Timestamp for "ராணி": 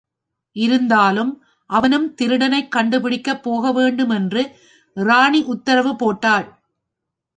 4.97-5.41